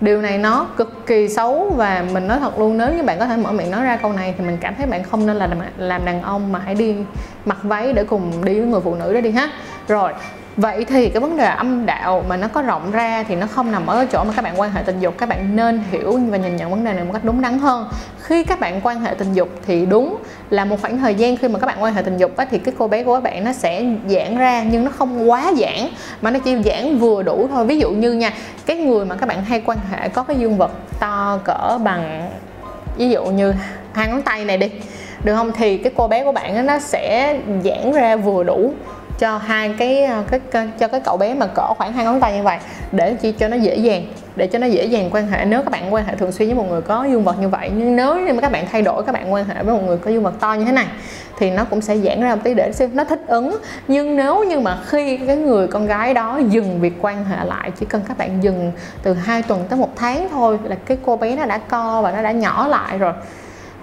Điều 0.00 0.22
này 0.22 0.38
nó 0.38 0.66
cực 0.76 1.06
kỳ 1.06 1.28
xấu 1.28 1.72
và 1.76 2.04
mình 2.12 2.28
nói 2.28 2.38
thật 2.40 2.58
luôn, 2.58 2.78
nếu 2.78 2.92
như 2.96 3.02
bạn 3.02 3.18
có 3.18 3.26
thể 3.26 3.36
mở 3.36 3.52
miệng 3.52 3.70
nói 3.70 3.84
ra 3.84 3.96
câu 3.96 4.12
này 4.12 4.34
thì 4.38 4.44
mình 4.44 4.58
cảm 4.60 4.74
thấy 4.74 4.86
bạn 4.86 5.02
không 5.04 5.26
nên 5.26 5.36
là 5.36 5.48
làm 5.78 6.04
đàn 6.04 6.22
ông 6.22 6.52
mà 6.52 6.58
hãy 6.64 6.74
đi 6.74 6.96
mặc 7.44 7.58
váy 7.62 7.92
để 7.92 8.04
cùng 8.04 8.44
đi 8.44 8.60
với 8.60 8.68
người 8.68 8.80
phụ 8.80 8.94
nữ 8.94 9.12
đó 9.12 9.20
đi 9.20 9.30
ha. 9.30 9.50
Rồi 9.88 10.12
vậy 10.58 10.84
thì 10.84 11.08
cái 11.08 11.20
vấn 11.20 11.36
đề 11.36 11.44
âm 11.44 11.86
đạo 11.86 12.24
mà 12.28 12.36
nó 12.36 12.48
có 12.48 12.62
rộng 12.62 12.90
ra 12.90 13.24
thì 13.28 13.36
nó 13.36 13.46
không 13.46 13.72
nằm 13.72 13.86
ở 13.86 14.06
chỗ 14.12 14.24
mà 14.24 14.32
các 14.36 14.42
bạn 14.42 14.60
quan 14.60 14.70
hệ 14.70 14.82
tình 14.82 15.00
dục 15.00 15.14
các 15.18 15.28
bạn 15.28 15.56
nên 15.56 15.82
hiểu 15.90 16.20
và 16.30 16.36
nhìn 16.36 16.56
nhận 16.56 16.70
vấn 16.70 16.84
đề 16.84 16.92
này 16.92 17.04
một 17.04 17.12
cách 17.12 17.24
đúng 17.24 17.40
đắn 17.40 17.58
hơn. 17.58 17.88
Khi 18.20 18.44
các 18.44 18.60
bạn 18.60 18.80
quan 18.82 19.00
hệ 19.00 19.14
tình 19.14 19.32
dục 19.32 19.48
thì 19.66 19.86
đúng 19.86 20.16
là 20.50 20.64
một 20.64 20.76
khoảng 20.80 20.98
thời 20.98 21.14
gian 21.14 21.36
khi 21.36 21.48
mà 21.48 21.58
các 21.58 21.66
bạn 21.66 21.82
quan 21.82 21.94
hệ 21.94 22.02
tình 22.02 22.16
dục 22.16 22.36
á, 22.36 22.46
thì 22.50 22.58
cái 22.58 22.74
cô 22.78 22.88
bé 22.88 23.04
của 23.04 23.14
các 23.14 23.22
bạn 23.22 23.44
nó 23.44 23.52
sẽ 23.52 23.84
giãn 24.08 24.38
ra 24.38 24.62
nhưng 24.62 24.84
nó 24.84 24.90
không 24.90 25.30
quá 25.30 25.52
giãn 25.56 25.88
mà 26.22 26.30
nó 26.30 26.38
chỉ 26.38 26.62
giãn 26.64 26.98
vừa 26.98 27.22
đủ 27.22 27.48
thôi. 27.50 27.66
Ví 27.66 27.78
dụ 27.78 27.90
như 27.90 28.12
nha 28.12 28.32
cái 28.66 28.76
người 28.76 29.04
mà 29.04 29.16
các 29.16 29.28
bạn 29.28 29.44
hay 29.44 29.62
quan 29.66 29.78
hệ 29.90 30.08
có 30.08 30.22
cái 30.22 30.36
dương 30.36 30.56
vật 30.56 30.70
to 31.00 31.38
cỡ 31.44 31.78
bằng 31.84 32.30
ví 32.96 33.10
dụ 33.10 33.24
như 33.24 33.54
hai 33.92 34.08
ngón 34.08 34.22
tay 34.22 34.44
này 34.44 34.58
đi 34.58 34.70
được 35.24 35.36
không? 35.36 35.52
Thì 35.52 35.78
cái 35.78 35.92
cô 35.96 36.08
bé 36.08 36.24
của 36.24 36.32
bạn 36.32 36.66
nó 36.66 36.78
sẽ 36.78 37.36
giãn 37.64 37.92
ra 37.92 38.16
vừa 38.16 38.44
đủ 38.44 38.72
cho 39.18 39.38
hai 39.38 39.74
cái, 39.78 40.04
ờ, 40.04 40.22
cái, 40.30 40.40
cái 40.50 40.68
cho 40.78 40.88
cái 40.88 41.00
cậu 41.00 41.16
bé 41.16 41.34
mà 41.34 41.46
cỡ 41.46 41.74
khoảng 41.78 41.92
hai 41.92 42.04
ngón 42.04 42.20
tay 42.20 42.36
như 42.36 42.42
vậy 42.42 42.58
để 42.92 43.14
chỉ 43.14 43.32
cho 43.32 43.48
nó 43.48 43.56
dễ 43.56 43.76
dàng 43.76 44.06
để 44.36 44.46
cho 44.46 44.58
nó 44.58 44.66
dễ 44.66 44.84
dàng 44.84 45.10
quan 45.12 45.26
hệ. 45.26 45.44
Nếu 45.44 45.62
các 45.62 45.70
bạn 45.72 45.94
quan 45.94 46.06
hệ 46.06 46.14
thường 46.14 46.32
xuyên 46.32 46.48
với 46.48 46.56
một 46.56 46.66
người 46.70 46.80
có 46.80 47.04
dương 47.04 47.24
vật 47.24 47.40
như 47.40 47.48
vậy 47.48 47.70
nhưng 47.76 47.96
nếu 47.96 48.20
như 48.20 48.32
mà 48.32 48.40
các 48.40 48.52
bạn 48.52 48.66
thay 48.72 48.82
đổi 48.82 49.02
các 49.02 49.12
bạn 49.12 49.32
quan 49.32 49.44
hệ 49.44 49.62
với 49.62 49.74
một 49.74 49.82
người 49.86 49.96
có 49.96 50.10
dương 50.10 50.22
vật 50.22 50.34
to 50.40 50.52
như 50.52 50.64
thế 50.64 50.72
này 50.72 50.86
thì 51.38 51.50
nó 51.50 51.64
cũng 51.64 51.80
sẽ 51.80 51.96
giãn 51.96 52.20
ra 52.20 52.34
một 52.34 52.40
tí 52.44 52.54
để 52.54 52.72
xem 52.72 52.90
nó 52.94 53.04
thích 53.04 53.20
ứng. 53.26 53.58
Nhưng 53.88 54.16
nếu 54.16 54.44
như 54.44 54.60
mà 54.60 54.78
khi 54.86 55.16
cái 55.16 55.36
người 55.36 55.66
con 55.66 55.86
gái 55.86 56.14
đó 56.14 56.40
dừng 56.48 56.80
việc 56.80 56.94
quan 57.00 57.24
hệ 57.24 57.44
lại 57.44 57.70
chỉ 57.78 57.86
cần 57.86 58.02
các 58.08 58.18
bạn 58.18 58.42
dừng 58.42 58.72
từ 59.02 59.14
2 59.14 59.42
tuần 59.42 59.64
tới 59.68 59.78
một 59.78 59.96
tháng 59.96 60.28
thôi 60.28 60.58
là 60.64 60.76
cái 60.86 60.98
cô 61.06 61.16
bé 61.16 61.36
nó 61.36 61.46
đã 61.46 61.58
co 61.58 62.02
và 62.02 62.12
nó 62.12 62.22
đã 62.22 62.32
nhỏ 62.32 62.66
lại 62.66 62.98
rồi 62.98 63.12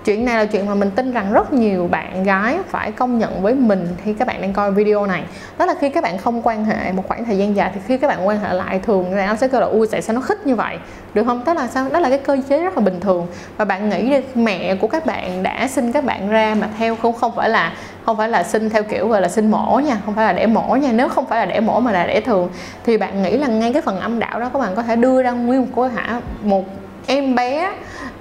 chuyện 0.06 0.26
này 0.26 0.36
là 0.38 0.46
chuyện 0.46 0.66
mà 0.66 0.76
mình 0.76 0.92
tin 0.92 1.12
rằng 1.12 1.34
rất 1.34 1.54
nhiều 1.54 1.88
bạn 1.88 2.24
gái 2.24 2.58
phải 2.70 2.92
công 2.92 3.20
nhận 3.20 3.42
với 3.42 3.54
mình 3.54 3.88
khi 4.04 4.14
các 4.14 4.28
bạn 4.28 4.42
đang 4.42 4.54
coi 4.54 4.72
video 4.72 5.06
này. 5.06 5.24
Đó 5.58 5.66
là 5.66 5.76
khi 5.80 5.90
các 5.90 6.04
bạn 6.04 6.18
không 6.18 6.42
quan 6.42 6.66
hệ 6.66 6.92
một 6.92 7.04
khoảng 7.08 7.26
thời 7.26 7.38
gian 7.38 7.56
dài 7.56 7.72
thì 7.74 7.82
khi 7.88 7.98
các 7.98 8.08
bạn 8.08 8.28
quan 8.28 8.40
hệ 8.40 8.54
lại 8.54 8.80
thường 8.80 9.16
là 9.16 9.26
anh 9.26 9.38
sẽ 9.38 9.48
kêu 9.48 9.62
là, 9.62 9.68
ui, 9.68 9.88
tại 9.92 10.02
sao 10.02 10.16
nó 10.16 10.22
khích 10.22 10.48
như 10.48 10.56
vậy? 10.56 10.78
Được 11.14 11.24
không? 11.26 11.42
Tức 11.46 11.54
là 11.58 11.68
sao? 11.68 11.90
Đó 11.92 12.00
là 12.00 12.10
cái 12.10 12.18
cơ 12.18 12.38
chế 12.50 12.64
rất 12.64 12.78
là 12.78 12.84
bình 12.84 13.00
thường. 13.00 13.28
Và 13.58 13.66
bạn 13.66 13.90
nghĩ 13.90 14.10
đi, 14.10 14.22
mẹ 14.36 14.76
của 14.76 14.88
các 14.88 15.06
bạn 15.06 15.44
đã 15.44 15.68
sinh 15.68 15.92
các 15.92 16.06
bạn 16.06 16.30
ra 16.30 16.56
mà 16.62 16.70
theo 16.78 16.96
không 16.96 17.14
không 17.14 17.32
phải 17.36 17.50
là, 17.50 17.74
không 18.06 18.18
phải 18.18 18.30
là 18.30 18.44
sinh 18.44 18.70
theo 18.70 18.84
kiểu 18.84 19.08
gọi 19.08 19.22
là 19.22 19.28
sinh 19.28 19.52
mổ 19.52 19.80
nha, 19.80 19.98
không 20.06 20.16
phải 20.16 20.26
là 20.26 20.34
đẻ 20.34 20.46
mổ 20.46 20.76
nha. 20.76 20.92
Nếu 20.92 21.10
không 21.10 21.26
phải 21.26 21.40
là 21.40 21.46
đẻ 21.46 21.60
mổ 21.60 21.80
mà 21.80 21.92
là 21.92 22.08
đẻ 22.08 22.22
thường. 22.22 22.50
Thì 22.86 22.98
bạn 22.98 23.24
nghĩ 23.24 23.38
là 23.38 23.48
ngay 23.48 23.74
cái 23.74 23.82
phần 23.82 24.00
âm 24.00 24.20
đạo 24.20 24.40
đó, 24.40 24.50
các 24.54 24.60
bạn 24.60 24.76
có 24.76 24.84
thể 24.84 24.96
đưa 24.96 25.24
ra 25.24 25.32
nguyên 25.32 25.62
một 25.62 25.68
cô 25.76 25.88
hả, 25.88 26.22
một 26.44 26.66
em 27.08 27.36
bé 27.36 27.72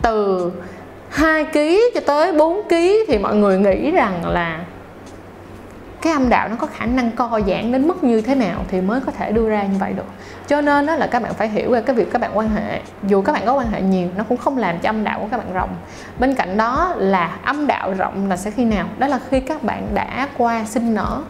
từ 0.03 0.53
2 1.15 1.45
kg 1.45 1.59
cho 1.95 2.01
tới 2.07 2.33
4 2.33 2.69
kg 2.69 2.75
thì 3.09 3.19
mọi 3.19 3.37
người 3.37 3.59
nghĩ 3.59 3.91
rằng 3.91 4.29
là 4.29 4.61
cái 6.03 6.13
âm 6.13 6.29
đạo 6.29 6.49
nó 6.49 6.57
có 6.57 6.67
khả 6.67 6.87
năng 6.87 7.11
co 7.11 7.41
giãn 7.47 7.73
đến 7.73 7.89
mức 7.89 8.05
như 8.05 8.21
thế 8.21 8.35
nào 8.35 8.65
thì 8.69 8.81
mới 8.81 9.01
có 9.01 9.13
thể 9.13 9.33
đưa 9.33 9.49
ra 9.49 9.63
như 9.63 9.79
vậy 9.79 9.93
được. 9.93 10.05
Cho 10.47 10.61
nên 10.61 10.87
đó 10.87 10.97
là 10.97 11.07
các 11.07 11.23
bạn 11.23 11.35
phải 11.35 11.49
hiểu 11.49 11.71
về 11.71 11.83
cái 11.83 11.97
việc 11.97 12.13
các 12.13 12.21
bạn 12.21 12.31
quan 12.35 12.49
hệ. 12.49 12.81
Dù 13.03 13.23
các 13.23 13.33
bạn 13.33 13.43
có 13.47 13.55
quan 13.55 13.71
hệ 13.71 13.81
nhiều, 13.83 14.09
nó 14.17 14.25
cũng 14.29 14.39
không 14.39 14.59
làm 14.59 14.79
cho 14.79 14.89
âm 14.89 15.05
đạo 15.05 15.19
của 15.21 15.29
các 15.31 15.37
bạn 15.37 15.53
rộng. 15.55 15.77
Bên 16.19 16.35
cạnh 16.35 16.57
đó 16.57 16.95
là 16.97 17.37
âm 17.45 17.67
đạo 17.67 17.95
rộng 17.99 18.29
là 18.29 18.37
sẽ 18.37 18.51
khi 18.51 18.65
nào? 18.65 18.87
Đó 18.99 19.07
là 19.07 19.19
khi 19.31 19.41
các 19.41 19.63
bạn 19.63 19.89
đã 19.95 20.29
qua 20.39 20.65
sinh 20.65 20.95
nở 20.95 21.23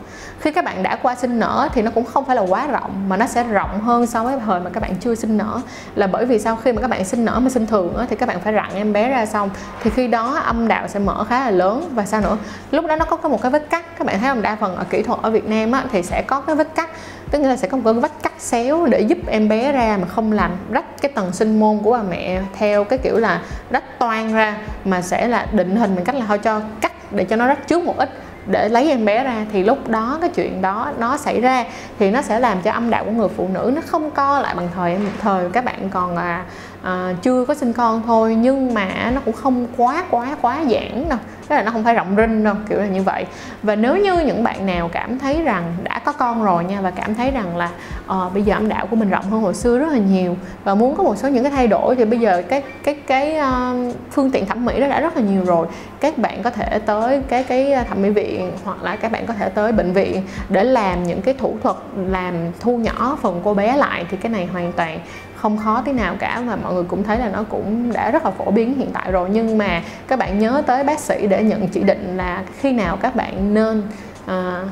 khi 0.45 0.51
các 0.51 0.65
bạn 0.65 0.83
đã 0.83 0.97
qua 1.03 1.15
sinh 1.15 1.39
nở 1.39 1.69
thì 1.73 1.83
nó 1.83 1.91
cũng 1.91 2.05
không 2.05 2.25
phải 2.25 2.37
là 2.37 2.43
quá 2.43 2.67
rộng 2.67 3.09
mà 3.09 3.17
nó 3.17 3.27
sẽ 3.27 3.45
rộng 3.45 3.81
hơn 3.81 4.07
so 4.07 4.25
với 4.25 4.37
thời 4.47 4.61
mà 4.61 4.71
các 4.71 4.81
bạn 4.81 4.97
chưa 5.01 5.15
sinh 5.15 5.37
nở. 5.37 5.61
Là 5.95 6.07
bởi 6.07 6.27
vì 6.27 6.39
sau 6.39 6.57
khi 6.57 6.73
mà 6.73 6.81
các 6.81 6.91
bạn 6.91 7.05
sinh 7.05 7.25
nở 7.25 7.41
mà 7.41 7.51
sinh 7.51 7.67
thường 7.67 8.07
thì 8.11 8.17
các 8.17 8.29
bạn 8.29 8.41
phải 8.41 8.53
rặn 8.53 8.71
em 8.75 8.93
bé 8.93 9.09
ra 9.09 9.27
xong 9.27 9.51
thì 9.83 9.91
khi 9.91 10.09
đó 10.09 10.41
âm 10.45 10.69
đạo 10.69 10.89
sẽ 10.89 10.99
mở 10.99 11.25
khá 11.25 11.41
là 11.41 11.51
lớn. 11.51 11.91
Và 11.95 12.05
sao 12.05 12.21
nữa? 12.21 12.37
Lúc 12.71 12.87
đó 12.87 12.97
nó 12.97 13.05
có 13.05 13.29
một 13.29 13.43
cái 13.43 13.51
vết 13.51 13.71
cắt 13.71 13.99
các 13.99 14.07
bạn 14.07 14.21
thấy 14.21 14.29
không? 14.29 14.43
Đa 14.43 14.57
phần 14.57 14.77
ở 14.77 14.85
kỹ 14.91 15.03
thuật 15.03 15.19
ở 15.23 15.31
Việt 15.31 15.49
Nam 15.49 15.73
á, 15.73 15.85
thì 15.93 16.03
sẽ 16.03 16.23
có 16.27 16.41
cái 16.41 16.57
vết 16.57 16.69
cắt 16.75 16.91
tức 17.31 17.43
là 17.43 17.57
sẽ 17.57 17.69
có 17.69 17.77
một 17.77 17.83
cái 17.85 17.95
vết 17.95 18.13
cắt 18.23 18.33
xéo 18.39 18.87
để 18.87 19.01
giúp 19.01 19.19
em 19.27 19.49
bé 19.49 19.73
ra 19.73 19.99
mà 20.01 20.07
không 20.09 20.33
làm 20.33 20.51
rách 20.71 21.03
cái 21.03 21.13
tầng 21.15 21.33
sinh 21.33 21.61
môn 21.61 21.79
của 21.83 21.93
bà 21.93 22.03
mẹ 22.03 22.41
theo 22.59 22.85
cái 22.85 22.99
kiểu 22.99 23.19
là 23.19 23.41
rách 23.71 23.99
toan 23.99 24.35
ra 24.35 24.57
mà 24.85 25.03
sẽ 25.03 25.29
là 25.29 25.47
định 25.53 25.77
hình 25.77 25.97
bằng 25.97 26.05
cách 26.05 26.15
là 26.15 26.25
thôi 26.29 26.39
cho 26.39 26.61
cắt 26.81 26.93
để 27.11 27.25
cho 27.25 27.37
nó 27.37 27.47
rách 27.47 27.69
trước 27.69 27.85
một 27.85 27.99
ít 27.99 28.11
để 28.47 28.69
lấy 28.69 28.91
em 28.91 29.05
bé 29.05 29.25
ra 29.25 29.47
thì 29.53 29.63
lúc 29.63 29.89
đó 29.89 30.19
cái 30.21 30.31
chuyện 30.35 30.63
đó 30.63 30.93
nó 30.99 31.17
xảy 31.17 31.41
ra 31.41 31.65
thì 31.99 32.11
nó 32.11 32.23
sẽ 32.23 32.41
làm 32.41 32.63
cho 32.63 32.73
âm 32.73 32.91
đạo 32.91 33.05
của 33.05 33.11
người 33.11 33.29
phụ 33.37 33.49
nữ 33.53 33.73
nó 33.75 33.83
không 33.87 34.11
co 34.11 34.41
lại 34.41 34.55
bằng 34.55 34.69
thời 34.75 34.99
thời 35.21 35.51
các 35.51 35.65
bạn 35.65 35.91
còn 35.91 36.17
à, 36.17 36.45
à, 36.85 37.15
chưa 37.23 37.45
có 37.45 37.55
sinh 37.55 37.73
con 37.73 38.03
thôi 38.07 38.35
nhưng 38.35 38.75
mà 38.75 39.11
nó 39.15 39.21
cũng 39.25 39.35
không 39.35 39.67
quá 39.77 40.05
quá 40.11 40.37
quá 40.43 40.65
giãn 40.71 41.09
đâu. 41.09 41.19
Tức 41.49 41.57
là 41.57 41.63
nó 41.63 41.71
không 41.71 41.85
phải 41.85 41.95
rộng 41.95 42.15
rinh 42.17 42.45
đâu 42.45 42.55
kiểu 42.69 42.79
là 42.79 42.87
như 42.87 43.03
vậy. 43.03 43.27
Và 43.63 43.77
nếu 43.77 43.97
như 43.97 44.19
những 44.19 44.45
bạn 44.45 44.67
nào 44.67 44.89
cảm 44.93 45.19
thấy 45.19 45.43
rằng 45.43 45.75
đã 45.83 45.99
có 46.05 46.13
con 46.13 46.45
rồi 46.45 46.65
nha 46.65 46.81
và 46.81 46.91
cảm 46.91 47.15
thấy 47.15 47.31
rằng 47.31 47.57
là 47.57 47.71
à, 48.07 48.17
bây 48.35 48.43
giờ 48.43 48.55
âm 48.55 48.69
đạo 48.69 48.87
của 48.87 48.97
mình 48.97 49.11
rộng 49.11 49.31
hơn 49.31 49.41
hồi 49.41 49.55
xưa 49.55 49.79
rất 49.79 49.93
là 49.93 49.99
nhiều 49.99 50.37
và 50.65 50.75
muốn 50.75 50.97
có 50.97 51.03
một 51.03 51.17
số 51.17 51.29
những 51.29 51.45
cái 51.45 51.53
thay 51.53 51.67
đổi 51.67 51.97
thì 51.97 52.05
bây 52.05 52.21
giờ 52.21 52.43
cái 52.49 52.63
cái 52.85 52.95
cái 52.95 53.39
uh, 53.39 53.95
phương 54.11 54.31
tiện 54.31 54.47
thẩm 54.47 54.65
mỹ 54.65 54.81
đó 54.81 54.89
đã 54.89 55.01
rất 55.01 55.17
là 55.17 55.23
nhiều 55.23 55.45
rồi. 55.45 55.67
Các 56.01 56.19
bạn 56.19 56.43
có 56.43 56.51
thể 56.51 56.79
tới 56.79 57.23
cái 57.29 57.45
cái 57.45 57.85
thẩm 57.89 58.03
mỹ 58.03 58.11
viện 58.11 58.53
hoặc 58.65 58.83
là 58.83 58.97
các 58.97 59.13
bạn 59.13 59.27
có 59.27 59.35
thể 59.35 59.49
tới 59.49 59.73
bệnh 59.73 59.93
viện 59.93 60.23
để 60.49 60.65
làm 60.65 61.05
những 61.05 61.23
cái 61.23 61.35
thủ 61.35 61.57
thuật 61.63 61.77
làm 62.07 62.35
thu 62.61 62.77
nhỏ 62.77 63.19
phần 63.23 63.41
cô 63.45 63.55
bé 63.55 63.77
lại 63.77 64.07
thì 64.11 64.17
cái 64.17 64.33
này 64.33 64.47
hoàn 64.47 64.73
toàn 64.73 64.99
không 65.45 65.59
khó 65.59 65.83
tí 65.85 65.93
nào 65.93 66.17
cả 66.19 66.43
và 66.47 66.57
mọi 66.57 66.75
người 66.75 66.85
cũng 66.85 67.05
thấy 67.05 67.19
là 67.19 67.29
nó 67.29 67.45
cũng 67.49 67.93
đã 67.93 68.11
rất 68.11 68.25
là 68.25 68.31
phổ 68.31 68.51
biến 68.51 68.75
hiện 68.75 68.91
tại 68.93 69.13
rồi. 69.13 69.29
Nhưng 69.33 69.59
mà 69.59 69.83
các 70.09 70.19
bạn 70.19 70.39
nhớ 70.39 70.63
tới 70.67 70.85
bác 70.85 71.01
sĩ 71.01 71.27
để 71.27 71.43
nhận 71.43 71.69
chỉ 71.69 71.81
định 71.81 72.17
là 72.17 72.43
khi 72.61 72.73
nào 72.73 72.97
các 72.97 73.17
bạn 73.17 73.55
nên 73.55 73.83
uh, 74.25 74.69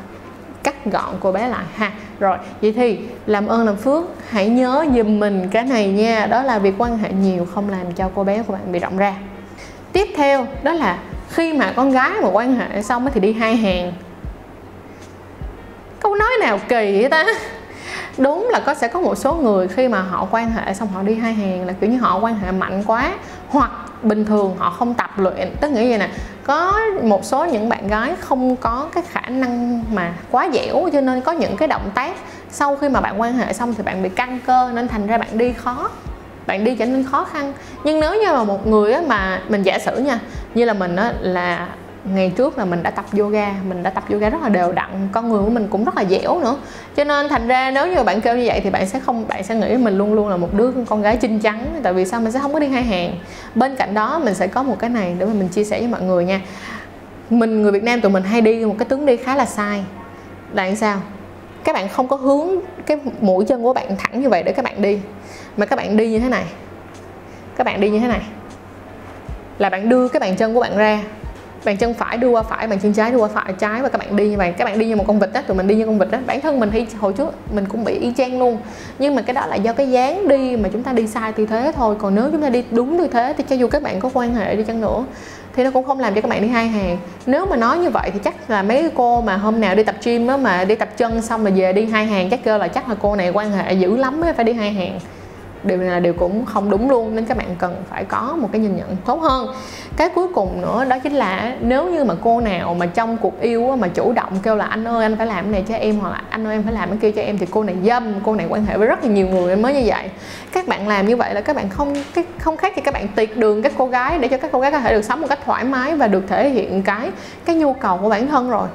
cắt 0.63 0.85
gọn 0.85 1.15
cô 1.21 1.33
bé 1.33 1.49
lại 1.49 1.65
ha. 1.75 1.91
Rồi 2.21 2.39
vậy 2.63 2.73
thì 2.73 3.01
làm 3.27 3.47
ơn 3.47 3.67
làm 3.67 3.77
phước 3.77 4.05
hãy 4.31 4.49
nhớ 4.49 4.85
giùm 4.95 5.21
mình 5.21 5.49
cái 5.51 5.65
này 5.65 5.89
nha. 5.89 6.27
Đó 6.27 6.43
là 6.43 6.59
việc 6.59 6.75
quan 6.79 6.99
hệ 6.99 7.13
nhiều 7.13 7.47
không 7.55 7.71
làm 7.71 7.93
cho 7.93 8.11
cô 8.15 8.25
bé 8.25 8.43
của 8.43 8.53
bạn 8.53 8.73
bị 8.73 8.79
rộng 8.79 8.97
ra. 8.97 9.15
Tiếp 9.93 10.09
theo 10.17 10.47
đó 10.63 10.73
là 10.73 10.99
khi 11.29 11.53
mà 11.53 11.73
con 11.77 11.91
gái 11.91 12.11
mà 12.23 12.29
quan 12.33 12.55
hệ 12.55 12.83
xong 12.83 13.09
thì 13.15 13.21
đi 13.21 13.33
hai 13.33 13.57
hàng. 13.57 13.93
Câu 16.01 16.15
nói 16.15 16.31
nào 16.41 16.59
kỳ 16.69 17.01
vậy 17.01 17.09
ta? 17.11 17.25
Đúng 18.19 18.49
là 18.53 18.61
có 18.61 18.75
sẽ 18.75 18.89
có 18.89 19.01
một 19.01 19.15
số 19.15 19.35
người 19.35 19.69
khi 19.69 19.89
mà 19.89 20.01
họ 20.01 20.27
quan 20.31 20.51
hệ 20.51 20.75
xong 20.75 20.89
họ 20.89 21.03
đi 21.03 21.15
hai 21.15 21.35
hàng 21.35 21.67
là 21.67 21.73
kiểu 21.73 21.91
như 21.91 21.99
họ 21.99 22.19
quan 22.19 22.35
hệ 22.35 22.53
mạnh 22.53 22.83
quá 22.87 23.13
hoặc 23.49 23.71
bình 24.03 24.25
thường 24.25 24.57
họ 24.59 24.71
không 24.71 24.95
tập 24.95 25.11
luyện. 25.17 25.57
Tức 25.61 25.71
nghĩa 25.71 25.85
gì 25.85 25.99
nè? 25.99 26.09
Có 26.45 26.81
một 27.03 27.25
số 27.25 27.45
những 27.45 27.69
bạn 27.69 27.89
gái 27.89 28.15
không 28.21 28.57
có 28.57 28.89
cái 28.95 29.05
khả 29.11 29.21
năng 29.29 29.85
mà 29.95 30.15
quá 30.31 30.49
dẻo 30.53 30.89
cho 30.93 31.01
nên 31.01 31.21
có 31.21 31.33
những 31.33 31.57
cái 31.57 31.69
động 31.69 31.91
tác 31.95 32.17
sau 32.51 32.77
khi 32.77 32.89
mà 32.89 33.01
bạn 33.01 33.21
quan 33.21 33.35
hệ 33.35 33.53
xong 33.53 33.75
thì 33.75 33.83
bạn 33.83 34.03
bị 34.03 34.09
căng 34.09 34.39
cơ 34.47 34.71
nên 34.75 34.89
thành 34.89 35.07
ra 35.07 35.19
bạn 35.19 35.39
đi 35.39 35.53
khó 35.53 35.91
bạn 36.47 36.65
đi 36.65 36.75
trở 36.75 36.87
nên 36.87 37.05
khó 37.11 37.25
khăn. 37.25 37.53
Nhưng 37.85 38.01
nếu 38.01 38.15
như 38.15 38.33
mà 38.33 38.45
một 38.45 38.67
người 38.67 38.93
á, 38.93 39.03
mà 39.07 39.41
mình 39.49 39.63
giả 39.63 39.79
sử 39.79 39.99
nha 39.99 40.19
như 40.55 40.65
là 40.65 40.73
mình 40.73 40.97
á, 40.97 41.13
là 41.21 41.69
ngày 42.05 42.33
trước 42.37 42.59
là 42.59 42.65
mình 42.65 42.83
đã 42.83 42.91
tập 42.91 43.05
yoga, 43.19 43.55
mình 43.69 43.83
đã 43.83 43.91
tập 43.91 44.05
yoga 44.11 44.31
rất 44.31 44.43
là 44.43 44.49
đều 44.49 44.73
đặn, 44.73 45.09
con 45.13 45.29
người 45.29 45.43
của 45.43 45.51
mình 45.51 45.69
cũng 45.71 45.85
rất 45.85 45.97
là 45.97 46.05
dẻo 46.05 46.41
nữa. 46.41 46.57
Cho 46.97 47.05
nên 47.05 47.29
thành 47.29 47.49
ra 47.49 47.71
nếu 47.71 47.87
như 47.87 48.03
bạn 48.03 48.21
kêu 48.21 48.37
như 48.37 48.45
vậy 48.47 48.61
thì 48.65 48.71
bạn 48.71 48.87
sẽ 48.87 49.01
không, 49.01 49.29
bạn 49.29 49.45
sẽ 49.45 49.55
nghĩ 49.55 49.77
mình 49.77 49.99
luôn 49.99 50.15
luôn 50.15 50.29
là 50.29 50.37
một 50.37 50.55
đứa 50.55 50.71
con 50.87 51.03
gái 51.03 51.17
chinh 51.17 51.41
trắng. 51.41 51.67
tại 51.83 51.93
vì 51.93 52.05
sao 52.05 52.21
mình 52.21 52.33
sẽ 52.33 52.39
không 52.39 52.53
có 52.53 52.59
đi 52.59 52.69
hai 52.69 52.83
hàng. 52.83 53.15
Bên 53.55 53.77
cạnh 53.77 53.95
đó 53.95 54.21
mình 54.25 54.35
sẽ 54.35 54.47
có 54.47 54.63
một 54.63 54.77
cái 54.79 54.91
này 54.91 55.17
để 55.19 55.27
mà 55.27 55.33
mình 55.33 55.49
chia 55.49 55.65
sẻ 55.65 55.79
với 55.79 55.89
mọi 55.89 56.03
người 56.03 56.25
nha. 56.25 56.41
Mình, 57.31 57.63
người 57.63 57.73
Việt 57.73 57.83
Nam 57.83 58.01
tụi 58.01 58.13
mình 58.13 58.23
hay 58.23 58.41
đi 58.41 58.65
một 58.65 58.75
cái 58.79 58.89
tướng 58.89 59.07
đi 59.07 59.17
khá 59.17 59.37
là 59.37 59.45
sai. 59.45 59.85
Là 60.53 60.75
sao? 60.75 61.01
Các 61.65 61.75
bạn 61.75 61.89
không 61.89 62.09
có 62.09 62.17
hướng 62.17 62.49
cái 62.87 62.99
mũi 63.21 63.45
chân 63.45 63.63
của 63.63 63.73
bạn 63.73 63.97
thẳng 63.99 64.23
như 64.23 64.29
vậy 64.29 64.43
để 64.43 64.53
các 64.53 64.65
bạn 64.65 64.83
đi. 64.83 64.99
Mà 65.57 65.67
các 65.67 65.77
bạn 65.77 65.97
đi 65.97 66.11
như 66.11 66.19
thế 66.19 66.29
này. 66.29 66.45
Các 67.57 67.65
bạn 67.65 67.81
đi 67.81 67.91
như 67.91 67.99
thế 67.99 68.09
này. 68.09 68.21
Là 69.59 69.71
bạn 69.71 69.89
đưa 69.89 70.09
cái 70.09 70.21
bàn 70.21 70.37
chân 70.37 70.55
của 70.55 70.61
bạn 70.61 70.77
ra 70.77 71.03
bàn 71.65 71.77
chân 71.77 71.95
phải 71.95 72.17
đưa 72.17 72.29
qua 72.29 72.43
phải, 72.43 72.67
bàn 72.67 72.79
chân 72.83 72.93
trái 72.93 73.11
đưa 73.11 73.19
qua 73.19 73.29
phải, 73.29 73.53
trái 73.59 73.83
và 73.83 73.89
các 73.89 73.99
bạn 73.99 74.17
đi 74.17 74.29
như 74.29 74.37
vậy. 74.37 74.55
Các 74.59 74.65
bạn 74.65 74.79
đi 74.79 74.87
như 74.87 74.97
một 74.97 75.05
con 75.07 75.19
vịt 75.19 75.31
đó 75.33 75.41
tụi 75.47 75.57
mình 75.57 75.69
đi 75.69 75.75
như 75.75 75.87
con 75.87 75.99
vịt 75.99 76.11
đó 76.11 76.19
bản 76.27 76.41
thân 76.41 76.61
mình 76.61 76.71
thì 76.73 76.87
hồi 77.01 77.13
trước 77.13 77.35
mình 77.55 77.67
cũng 77.69 77.85
bị 77.85 77.93
y 77.93 78.13
chang 78.17 78.39
luôn. 78.39 78.59
Nhưng 78.99 79.15
mà 79.15 79.23
cái 79.23 79.35
đó 79.35 79.47
là 79.47 79.57
do 79.57 79.73
cái 79.73 79.91
dáng 79.91 80.29
đi 80.29 80.57
mà 80.57 80.69
chúng 80.73 80.83
ta 80.83 80.93
đi 80.93 81.07
sai 81.07 81.33
tư 81.33 81.47
thế 81.47 81.73
thôi. 81.77 81.97
Còn 81.99 82.15
nếu 82.15 82.29
chúng 82.33 82.43
ta 82.43 82.49
đi 82.49 82.65
đúng 82.71 82.99
tư 82.99 83.09
thế 83.13 83.35
thì 83.39 83.45
cho 83.49 83.57
dù 83.57 83.69
các 83.69 83.83
bạn 83.83 84.01
có 84.01 84.11
quan 84.15 84.35
hệ 84.35 84.57
đi 84.57 84.65
chăng 84.65 84.81
nữa, 84.81 85.05
thì 85.57 85.65
nó 85.65 85.71
cũng 85.71 85.85
không 85.85 86.01
làm 86.01 86.15
cho 86.15 86.21
các 86.21 86.29
bạn 86.29 86.43
đi 86.43 86.49
hai 86.49 86.69
hàng. 86.69 86.99
Nếu 87.27 87.47
mà 87.47 87.57
nói 87.57 87.79
như 87.79 87.91
vậy 87.91 88.11
thì 88.13 88.19
chắc 88.25 88.51
là 88.51 88.63
mấy 88.63 88.91
cô 88.95 89.21
mà 89.21 89.37
hôm 89.37 89.61
nào 89.61 89.75
đi 89.75 89.83
tập 89.83 89.95
gym 90.05 90.27
đó 90.27 90.37
mà 90.37 90.65
đi 90.65 90.75
tập 90.75 90.89
chân 90.97 91.23
xong 91.23 91.45
rồi 91.45 91.53
về 91.53 91.73
đi 91.73 91.85
hai 91.85 92.07
hàng, 92.07 92.31
chắc 92.31 92.45
cơ 92.45 92.59
là 92.59 92.69
chắc 92.69 92.89
là 92.89 92.95
cô 93.03 93.17
này 93.17 93.31
quan 93.31 93.53
hệ 93.53 93.73
dữ 93.73 93.97
lắm 93.97 94.21
mới 94.21 94.33
phải 94.33 94.45
đi 94.45 94.53
hai 94.53 94.73
hàng 94.73 95.01
điều 95.65 95.79
này 95.79 95.89
là 95.89 96.01
điều 96.01 96.13
cũng 96.13 96.45
không 96.47 96.71
đúng 96.71 96.91
luôn, 96.91 97.17
nên 97.17 97.25
các 97.25 97.37
bạn 97.37 97.49
cần 97.59 97.83
phải 97.91 98.05
có 98.05 98.37
một 98.39 98.49
cái 98.53 98.61
nhìn 98.61 98.77
nhận 98.77 98.97
tốt 99.05 99.23
hơn. 99.23 99.55
Cái 99.97 100.09
cuối 100.09 100.29
cùng 100.35 100.63
nữa 100.63 100.85
đó 100.89 100.99
chính 100.99 101.13
là 101.13 101.57
nếu 101.61 101.91
như 101.91 102.05
mà 102.05 102.15
cô 102.23 102.41
nào 102.41 102.75
mà 102.75 102.87
trong 102.87 103.17
cuộc 103.17 103.41
yêu 103.41 103.77
mà 103.77 103.89
chủ 103.89 104.13
động 104.13 104.33
kêu 104.43 104.57
là 104.57 104.65
anh 104.65 104.89
ơi, 104.89 105.03
anh 105.03 105.17
phải 105.17 105.27
làm 105.27 105.45
cái 105.45 105.53
này 105.53 105.65
cho 105.69 105.75
em 105.75 105.99
hoặc 105.99 106.11
là 106.11 106.23
anh 106.31 106.47
ơi, 106.47 106.55
em 106.55 106.63
phải 106.63 106.73
làm 106.73 106.89
cái 106.89 106.99
kia 106.99 107.13
cho 107.13 107.23
em 107.23 107.39
thì 107.39 107.47
cô 107.51 107.63
này 107.63 107.77
dâm, 107.85 108.15
cô 108.25 108.35
này 108.35 108.47
quan 108.49 108.65
hệ 108.65 108.77
với 108.77 108.89
rất 108.89 109.05
là 109.05 109.11
nhiều 109.11 109.29
người 109.29 109.57
mới 109.57 109.75
như 109.75 109.83
vậy. 109.85 110.11
Các 110.53 110.69
bạn 110.69 110.89
làm 110.89 111.07
như 111.07 111.17
vậy 111.17 111.35
là 111.35 111.41
các 111.41 111.57
bạn 111.57 111.69
không, 111.69 111.95
cái 112.15 112.25
không 112.39 112.57
khác 112.57 112.73
thì 112.77 112.83
các 112.83 112.95
bạn 112.95 113.09
tiệt 113.09 113.37
đường 113.37 113.63
các 113.63 113.73
cô 113.79 113.87
gái 113.87 114.19
để 114.19 114.29
cho 114.29 114.37
các 114.37 114.53
cô 114.53 114.61
gái 114.61 114.73
có 114.73 114.81
thể 114.81 114.95
được 114.95 115.03
sống 115.03 115.21
một 115.21 115.27
cách 115.29 115.39
thoải 115.45 115.65
mái 115.65 115.97
và 115.97 116.07
được 116.07 116.25
thể 116.29 116.51
hiện 116.51 116.83
cái 116.83 117.11
cái 117.45 117.57
nhu 117.57 117.73
cầu 117.73 117.99
của 117.99 118.09
bản 118.09 118.29
thân 118.29 118.51
rồi. 118.51 118.69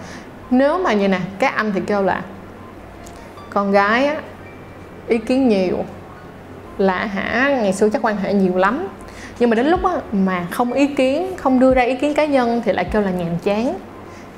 Nếu 0.50 0.78
mà 0.78 0.94
như 0.94 1.08
nè 1.08 1.20
các 1.40 1.56
anh 1.56 1.72
thì 1.76 1.82
kêu 1.88 2.04
là 2.04 2.22
con 3.50 3.72
gái 3.72 4.08
á, 4.08 4.16
ý 5.08 5.18
kiến 5.18 5.48
nhiều 5.48 5.78
là 6.78 7.06
hả, 7.06 7.58
ngày 7.62 7.74
xưa 7.74 7.90
chắc 7.90 8.02
quan 8.02 8.18
hệ 8.18 8.34
nhiều 8.34 8.56
lắm. 8.56 8.88
Nhưng 9.40 9.50
mà 9.50 9.56
đến 9.56 9.68
lúc 9.68 9.80
mà 10.12 10.48
không 10.52 10.74
ý 10.74 10.88
kiến, 10.88 11.38
không 11.38 11.60
đưa 11.60 11.74
ra 11.74 11.82
ý 11.82 11.96
kiến 11.96 12.14
cá 12.14 12.26
nhân 12.26 12.62
thì 12.66 12.72
lại 12.72 12.86
kêu 12.92 13.02
là 13.02 13.12
nhàm 13.12 13.38
chán. 13.44 13.74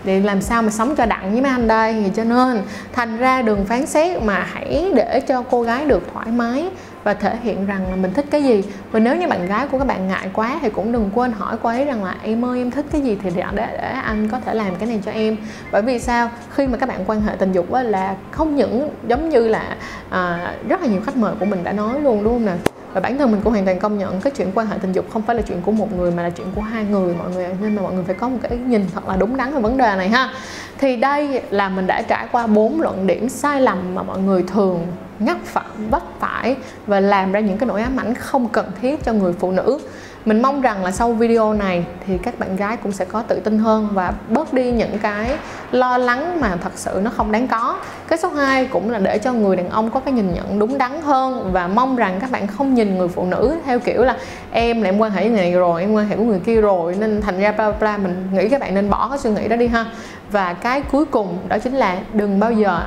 Để 0.04 0.20
làm 0.20 0.42
sao 0.42 0.62
mà 0.62 0.70
sống 0.70 0.96
cho 0.96 1.06
đặng 1.06 1.32
với 1.32 1.42
mấy 1.42 1.52
anh 1.52 1.68
đây? 1.68 1.94
Thì 2.04 2.12
cho 2.16 2.24
nên, 2.24 2.62
thành 2.94 3.18
ra 3.18 3.42
đừng 3.42 3.66
phán 3.66 3.86
xét 3.86 4.22
mà 4.22 4.48
hãy 4.54 4.92
để 4.96 5.20
cho 5.28 5.42
cô 5.42 5.62
gái 5.62 5.86
được 5.86 6.04
thoải 6.14 6.28
mái 6.28 6.70
và 7.04 7.14
thể 7.14 7.36
hiện 7.44 7.66
rằng 7.66 7.90
là 7.90 7.96
mình 7.96 8.14
thích 8.14 8.26
cái 8.32 8.44
gì. 8.44 8.64
Và 8.92 9.00
nếu 9.00 9.16
như 9.16 9.28
bạn 9.28 9.48
gái 9.48 9.68
của 9.68 9.78
các 9.78 9.88
bạn 9.88 10.08
ngại 10.08 10.30
quá 10.34 10.60
thì 10.62 10.70
cũng 10.70 10.92
đừng 10.92 11.10
quên 11.16 11.32
hỏi 11.32 11.58
cô 11.64 11.70
ấy 11.70 11.86
rằng 11.86 12.04
là 12.04 12.16
em 12.24 12.46
ơi 12.46 12.60
em 12.60 12.72
thích 12.72 12.86
cái 12.92 13.02
gì 13.02 13.18
thì 13.24 13.30
để, 13.36 13.44
để, 13.56 13.68
để 13.72 13.92
anh 14.04 14.28
có 14.28 14.40
thể 14.40 14.54
làm 14.54 14.76
cái 14.76 14.88
này 14.88 15.00
cho 15.06 15.12
em. 15.12 15.38
Bởi 15.72 15.82
vì 15.82 16.00
sao? 16.00 16.30
Khi 16.50 16.68
mà 16.68 16.78
các 16.78 16.90
bạn 16.90 17.04
quan 17.08 17.22
hệ 17.22 17.36
tình 17.36 17.52
dục 17.52 17.72
á, 17.72 17.84
là 17.84 18.16
không 18.32 18.56
những 18.56 18.90
giống 19.08 19.30
như 19.30 19.48
là 19.48 19.76
à, 20.10 20.54
rất 20.68 20.82
là 20.82 20.88
nhiều 20.88 21.02
khách 21.06 21.18
mời 21.18 21.36
của 21.40 21.46
mình 21.46 21.64
đã 21.64 21.72
nói 21.72 22.02
luôn 22.02 22.24
đúng 22.24 22.34
không 22.34 22.46
nè 22.46 22.54
và 22.94 23.02
bản 23.02 23.18
thân 23.18 23.32
mình 23.32 23.42
cũng 23.44 23.54
hoàn 23.54 23.66
toàn 23.66 23.80
công 23.80 23.98
nhận 23.98 24.22
cái 24.22 24.34
chuyện 24.38 24.52
quan 24.56 24.68
hệ 24.68 24.78
tình 24.82 24.92
dục 24.92 25.06
không 25.10 25.22
phải 25.22 25.36
là 25.36 25.42
chuyện 25.42 25.62
của 25.62 25.72
một 25.72 25.98
người 25.98 26.12
mà 26.12 26.24
là 26.24 26.30
chuyện 26.30 26.48
của 26.56 26.62
hai 26.62 26.84
người 26.84 27.16
mọi 27.16 27.30
người 27.30 27.48
nên 27.62 27.76
mà 27.76 27.82
mọi 27.82 27.94
người 27.94 28.04
phải 28.04 28.16
có 28.16 28.30
một 28.30 28.38
cái 28.42 28.58
nhìn 28.58 28.86
thật 28.94 29.08
là 29.08 29.16
đúng 29.16 29.38
đắn 29.38 29.54
về 29.54 29.62
vấn 29.62 29.78
đề 29.78 29.96
này 29.96 30.10
ha. 30.10 30.30
Thì 30.78 30.96
đây 30.96 31.42
là 31.50 31.70
mình 31.70 31.88
đã 31.88 32.02
trải 32.02 32.28
qua 32.32 32.48
bốn 32.48 32.82
luận 32.82 33.08
điểm 33.08 33.30
sai 33.30 33.62
lầm 33.62 33.96
mà 33.96 34.04
mọi 34.04 34.20
người 34.20 34.44
thường 34.44 34.88
nhắc 35.20 35.38
phải 35.44 35.64
vấp 35.90 36.04
phải 36.20 36.56
và 36.88 37.00
làm 37.00 37.32
ra 37.32 37.40
những 37.40 37.58
cái 37.58 37.68
nỗi 37.68 37.82
ám 37.82 38.00
ảnh 38.00 38.14
không 38.16 38.48
cần 38.48 38.72
thiết 38.82 39.04
cho 39.04 39.14
người 39.14 39.34
phụ 39.34 39.52
nữ. 39.52 39.80
Mình 40.26 40.42
mong 40.42 40.62
rằng 40.62 40.84
là 40.84 40.92
sau 40.92 41.14
video 41.14 41.54
này 41.54 41.86
thì 42.06 42.18
các 42.18 42.40
bạn 42.40 42.56
gái 42.56 42.78
cũng 42.78 42.92
sẽ 42.92 43.06
có 43.06 43.22
tự 43.22 43.40
tin 43.40 43.60
hơn 43.60 43.88
và 43.94 44.14
bớt 44.30 44.54
đi 44.54 44.72
những 44.72 44.98
cái 45.02 45.32
lo 45.72 45.98
lắng 45.98 46.42
mà 46.42 46.58
thật 46.64 46.72
sự 46.76 47.00
nó 47.04 47.12
không 47.16 47.32
đáng 47.32 47.48
có. 47.48 47.80
Cái 48.08 48.18
số 48.18 48.30
2 48.30 48.66
cũng 48.66 48.90
là 48.90 49.00
để 49.00 49.18
cho 49.18 49.34
người 49.34 49.56
đàn 49.56 49.70
ông 49.70 49.92
có 49.92 50.00
cái 50.00 50.14
nhìn 50.14 50.34
nhận 50.34 50.60
đúng 50.60 50.78
đắn 50.78 51.02
hơn 51.02 51.50
và 51.52 51.68
mong 51.68 51.96
rằng 51.96 52.18
các 52.22 52.32
bạn 52.32 52.48
không 52.48 52.74
nhìn 52.74 52.98
người 52.98 53.08
phụ 53.08 53.26
nữ 53.26 53.56
theo 53.66 53.80
kiểu 53.80 54.04
là 54.04 54.18
em 54.52 54.82
là 54.82 54.90
em 54.90 54.98
quan 54.98 55.12
hệ 55.12 55.22
với 55.22 55.30
người 55.30 55.40
này 55.40 55.54
rồi, 55.54 55.82
em 55.82 55.94
quan 55.94 56.08
hệ 56.10 56.16
với 56.16 56.26
người 56.26 56.40
kia 56.40 56.62
rồi, 56.62 56.96
nên 57.00 57.22
thành 57.22 57.40
ra 57.40 57.52
bla 57.52 57.72
bla, 57.72 57.98
mình 57.98 58.28
nghĩ 58.34 58.50
các 58.50 58.62
bạn 58.62 58.76
nên 58.76 58.90
bỏ 58.90 59.08
cái 59.10 59.18
suy 59.18 59.30
nghĩ 59.30 59.48
đó 59.48 59.56
đi 59.56 59.68
ha. 59.68 59.86
Và 60.32 60.54
cái 60.54 60.82
cuối 60.82 61.06
cùng 61.06 61.38
đó 61.48 61.58
chính 61.60 61.74
là 61.74 61.98
đừng 62.14 62.40
bao 62.40 62.52
giờ 62.52 62.82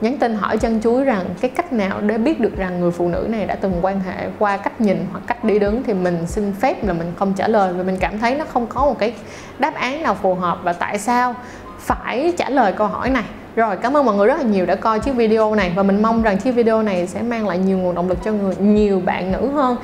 nhắn 0.00 0.18
tin 0.18 0.34
hỏi 0.34 0.58
chân 0.58 0.80
chuối 0.80 1.04
rằng 1.04 1.24
cái 1.40 1.50
cách 1.50 1.72
nào 1.72 2.00
để 2.00 2.18
biết 2.18 2.40
được 2.40 2.56
rằng 2.56 2.80
người 2.80 2.90
phụ 2.90 3.08
nữ 3.08 3.26
này 3.30 3.46
đã 3.46 3.54
từng 3.54 3.78
quan 3.82 4.00
hệ 4.00 4.28
qua 4.38 4.56
cách 4.56 4.80
nhìn 4.80 5.06
hoặc 5.12 5.22
cách 5.26 5.44
đi 5.44 5.58
đứng 5.58 5.82
thì 5.82 5.94
mình 5.94 6.26
xin 6.26 6.52
phép 6.60 6.84
là 6.84 6.92
mình 6.92 7.12
không 7.16 7.34
trả 7.34 7.48
lời. 7.48 7.72
Vì 7.72 7.82
mình 7.82 7.96
cảm 8.00 8.18
thấy 8.18 8.36
nó 8.36 8.44
không 8.44 8.66
có 8.66 8.80
một 8.80 8.98
cái 8.98 9.14
đáp 9.58 9.74
án 9.74 10.02
nào 10.02 10.14
phù 10.14 10.34
hợp 10.34 10.58
và 10.62 10.72
tại 10.72 10.98
sao 10.98 11.34
phải 11.78 12.32
trả 12.38 12.50
lời 12.50 12.72
câu 12.72 12.86
hỏi 12.86 13.10
này. 13.10 13.24
Rồi, 13.56 13.76
cảm 13.76 13.96
ơn 13.96 14.06
mọi 14.06 14.16
người 14.16 14.26
rất 14.26 14.38
là 14.38 14.44
nhiều 14.44 14.66
đã 14.66 14.74
coi 14.74 15.00
chiếc 15.00 15.12
video 15.12 15.54
này 15.54 15.72
và 15.76 15.82
mình 15.82 16.02
mong 16.02 16.22
rằng 16.22 16.38
chiếc 16.38 16.52
video 16.52 16.82
này 16.82 17.06
sẽ 17.06 17.22
mang 17.22 17.48
lại 17.48 17.58
nhiều 17.58 17.78
nguồn 17.78 17.94
động 17.94 18.08
lực 18.08 18.18
cho 18.24 18.32
người, 18.32 18.56
nhiều 18.56 19.00
bạn 19.04 19.32
nữ 19.32 19.50
hơn 19.50 19.76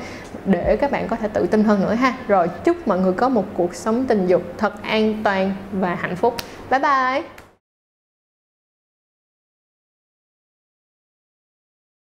để 0.45 0.75
các 0.75 0.91
bạn 0.91 1.07
có 1.07 1.15
thể 1.15 1.27
tự 1.27 1.47
tin 1.47 1.63
hơn 1.63 1.81
nữa 1.81 1.93
ha. 1.93 2.13
Rồi, 2.27 2.47
chúc 2.63 2.87
mọi 2.87 2.99
người 2.99 3.13
có 3.13 3.29
một 3.29 3.45
cuộc 3.53 3.75
sống 3.75 4.05
tình 4.05 4.27
dục 4.27 4.41
thật 4.57 4.83
an 4.83 5.21
toàn 5.23 5.53
và 5.71 5.95
hạnh 5.95 6.15
phúc. 6.15 6.35
Bye 6.69 6.79
bye! 6.79 7.40